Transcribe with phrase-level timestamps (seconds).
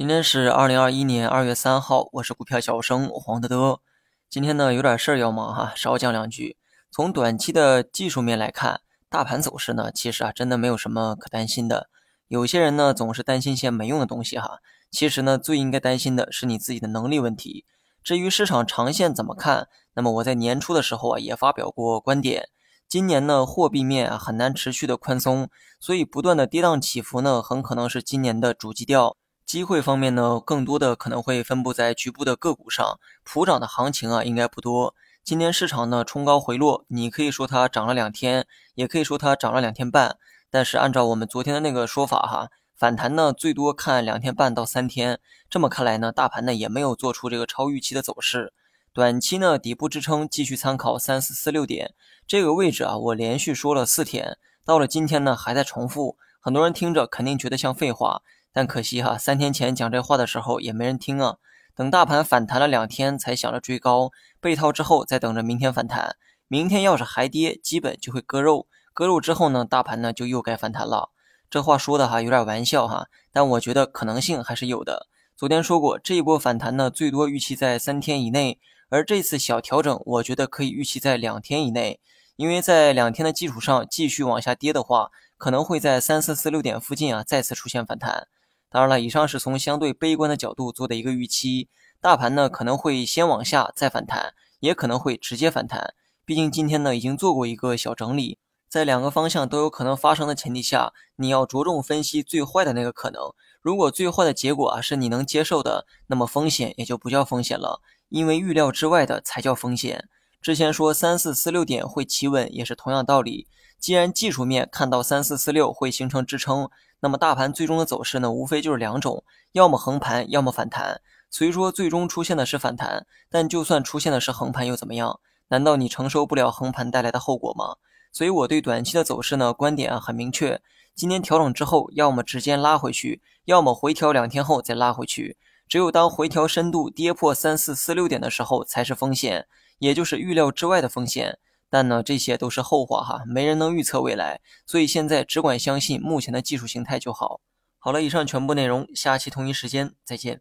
[0.00, 3.80] 今天是二零二一年二月三号，我是股票小生黄德德。
[4.30, 6.56] 今天呢有点事儿要忙哈，少讲两句。
[6.90, 11.90] 从短期的技术面来看，大盘走势呢，其实啊真的没有什么可担心的。
[12.28, 14.60] 有些人呢总是担心一些没用的东西哈，
[14.90, 17.66] 其实呢最应该担心的是你自己的能力问题。
[18.02, 22.48] 至于市场长线怎么看，那么我在年初的时候啊也发表过观点。
[22.88, 29.18] 今年呢货币面啊很难持续的宽松，所以不断的跌宕起伏呢很可能是今年的主基调。
[29.50, 34.94] 机会方面呢，更多的可能会分布在局部的个股上，普涨的行情啊应该不多。
[35.24, 40.18] 今天市场呢冲高回落，你可以说它涨了两天，也可以说它涨了两天半。
[40.52, 45.18] 但是按照我们昨天的那个说法哈，反弹呢最多看两天半到三天。
[45.50, 48.52] 这么看来呢，大盘呢也没有做出这个超预期的走势。
[48.92, 56.16] 短期呢底部支撑继续参考三四四六点这个位置啊，我连续说了四天，到了今天呢还在重复。
[56.40, 61.36] 很多人听着肯定觉得像废话，但可惜哈，三天前讲这话的时候也没人听啊。
[61.74, 66.16] 等大盘反弹了两天才想着追高，被套之后再等着明天反弹。
[66.48, 68.66] 明天要是还跌，基本就会割肉。
[68.92, 71.10] 割肉之后呢，大盘呢就又该反弹了。
[71.48, 75.06] 这话说的哈有点玩笑哈，但我觉得可能性还是有的。
[75.36, 78.58] 昨天说过，这一波反弹呢最多预期在三天以内。
[78.88, 82.00] 而这次小调整，我觉得可以预期在两天以内，
[82.34, 88.26] 因为在两天的基础上继续往下跌的话，可能会在三四四六点附近啊再次出现反弹。
[88.70, 91.68] 当然了，以上是从相对悲观的角度做的一个预期，
[92.00, 95.92] 大盘呢可能会先往下再反弹，也可能会直接反弹。
[96.24, 103.20] 毕竟今天呢已经做过一个小整理，在两个方向都有可能发生的前提下，你要着重分析最坏的那个可能。
[103.60, 107.82] 如果最坏的结果啊是你能接受的，那么风险也就不叫风险了。
[108.08, 110.08] 因为预料之外的才叫风险。
[110.40, 113.46] 之前说三四四六点会企稳，也是同样道理。
[113.78, 121.00] 既然技术面看到三四四六会形成支撑，那么大盘最终的走势呢，无非就是两种：要么横盘，要么反弹。
[121.30, 125.20] 虽说最终出现的是反弹，但就算出现的是横盘又怎么样？
[125.48, 127.76] 难道你承受不了横盘带来的后果吗？
[128.12, 130.60] 所以我对短期的走势呢，观点啊很明确：
[130.94, 135.36] 今天调整之后，要么直接拉回去，要么回调两天后再拉回去。
[135.68, 139.46] 只有当回调深度跌破三四四六点的时候，才是风险，
[139.78, 141.38] 也就是预料之外的风险。
[141.70, 147.40] 但呢，这些都是后话哈，没人能预测未来，所以现在只管相信目前的技术形态就好。
[147.78, 150.40] 好了，以上全部内容，下期同一时间再见。